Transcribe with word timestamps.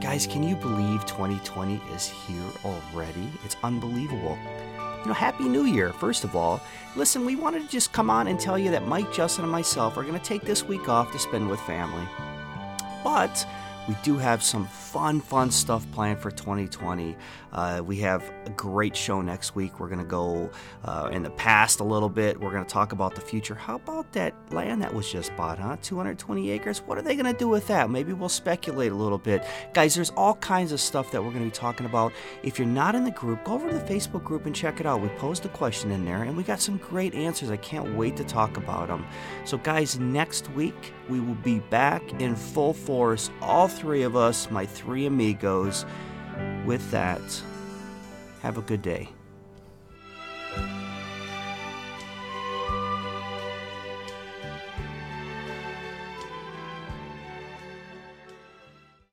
Guys, 0.00 0.26
can 0.26 0.42
you 0.42 0.56
believe 0.56 1.06
2020 1.06 1.80
is 1.94 2.08
here 2.08 2.42
already? 2.64 3.30
It's 3.44 3.56
unbelievable. 3.62 4.36
You 5.02 5.06
know, 5.06 5.12
Happy 5.12 5.44
New 5.44 5.64
Year, 5.64 5.92
first 5.92 6.24
of 6.24 6.34
all. 6.34 6.60
Listen, 6.96 7.24
we 7.24 7.36
wanted 7.36 7.62
to 7.62 7.68
just 7.68 7.92
come 7.92 8.10
on 8.10 8.26
and 8.26 8.38
tell 8.38 8.58
you 8.58 8.72
that 8.72 8.88
Mike, 8.88 9.12
Justin, 9.12 9.44
and 9.44 9.52
myself 9.52 9.96
are 9.96 10.02
going 10.02 10.18
to 10.18 10.24
take 10.24 10.42
this 10.42 10.64
week 10.64 10.88
off 10.88 11.12
to 11.12 11.20
spend 11.20 11.48
with 11.48 11.60
family. 11.60 12.04
But 13.04 13.46
we 13.88 13.96
do 14.02 14.16
have 14.18 14.42
some 14.42 14.66
fun, 14.66 15.20
fun 15.20 15.50
stuff 15.50 15.88
planned 15.92 16.18
for 16.18 16.30
2020. 16.30 17.16
Uh, 17.52 17.82
we 17.84 17.96
have 17.96 18.22
a 18.44 18.50
great 18.50 18.96
show 18.96 19.20
next 19.20 19.54
week. 19.54 19.78
We're 19.78 19.88
going 19.88 20.00
to 20.00 20.04
go 20.04 20.50
uh, 20.84 21.08
in 21.12 21.22
the 21.22 21.30
past 21.30 21.80
a 21.80 21.84
little 21.84 22.08
bit. 22.08 22.38
We're 22.38 22.50
going 22.50 22.64
to 22.64 22.70
talk 22.70 22.92
about 22.92 23.14
the 23.14 23.20
future. 23.20 23.54
How 23.54 23.76
about 23.76 24.12
that 24.12 24.34
land 24.52 24.82
that 24.82 24.92
was 24.92 25.10
just 25.10 25.34
bought, 25.36 25.58
huh? 25.58 25.76
220 25.82 26.50
acres. 26.50 26.80
What 26.80 26.98
are 26.98 27.02
they 27.02 27.14
going 27.14 27.32
to 27.32 27.38
do 27.38 27.48
with 27.48 27.66
that? 27.68 27.88
Maybe 27.88 28.12
we'll 28.12 28.28
speculate 28.28 28.92
a 28.92 28.94
little 28.94 29.18
bit. 29.18 29.44
Guys, 29.72 29.94
there's 29.94 30.10
all 30.10 30.34
kinds 30.34 30.72
of 30.72 30.80
stuff 30.80 31.10
that 31.12 31.22
we're 31.22 31.30
going 31.30 31.44
to 31.44 31.50
be 31.50 31.56
talking 31.56 31.86
about. 31.86 32.12
If 32.42 32.58
you're 32.58 32.68
not 32.68 32.94
in 32.94 33.04
the 33.04 33.10
group, 33.12 33.44
go 33.44 33.54
over 33.54 33.70
to 33.70 33.78
the 33.78 33.84
Facebook 33.84 34.24
group 34.24 34.46
and 34.46 34.54
check 34.54 34.80
it 34.80 34.86
out. 34.86 35.00
We 35.00 35.08
posed 35.10 35.44
a 35.46 35.50
question 35.50 35.92
in 35.92 36.04
there 36.04 36.24
and 36.24 36.36
we 36.36 36.42
got 36.42 36.60
some 36.60 36.76
great 36.78 37.14
answers. 37.14 37.50
I 37.50 37.56
can't 37.56 37.96
wait 37.96 38.16
to 38.16 38.24
talk 38.24 38.56
about 38.56 38.88
them. 38.88 39.06
So, 39.44 39.58
guys, 39.58 39.98
next 39.98 40.50
week 40.50 40.92
we 41.08 41.20
will 41.20 41.34
be 41.36 41.60
back 41.60 42.20
in 42.20 42.34
full 42.34 42.74
force, 42.74 43.30
all 43.40 43.68
three 43.76 44.02
of 44.02 44.16
us, 44.16 44.50
my 44.50 44.64
three 44.64 45.06
amigos. 45.06 45.84
With 46.64 46.90
that, 46.90 47.20
have 48.42 48.58
a 48.58 48.62
good 48.62 48.82
day. 48.82 49.08